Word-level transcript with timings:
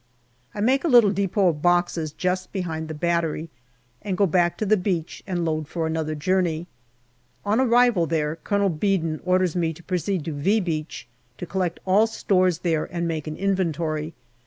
I 0.55 0.61
make 0.61 0.83
a 0.83 0.87
little 0.87 1.11
depot 1.11 1.49
of 1.49 1.61
boxes 1.61 2.11
just 2.11 2.51
behind 2.51 2.87
the 2.87 2.95
battery, 2.95 3.51
and 4.01 4.17
go 4.17 4.25
back 4.25 4.57
to 4.57 4.65
the 4.65 4.75
beach 4.75 5.21
and 5.27 5.45
load 5.45 5.67
for 5.67 5.85
another 5.85 6.15
journey. 6.15 6.65
On 7.45 7.59
arrival 7.61 8.07
there, 8.07 8.37
Colonel 8.37 8.71
Beadon 8.71 9.19
orders 9.23 9.55
me 9.55 9.73
to 9.73 9.83
proceed 9.83 10.25
to" 10.25 10.31
V" 10.33 10.59
Beach 10.59 11.07
to 11.37 11.45
collect 11.45 11.79
all 11.85 12.07
stores 12.07 12.57
there 12.65 12.85
and 12.85 13.07
make 13.07 13.27
an 13.27 13.37
inventory. 13.37 14.15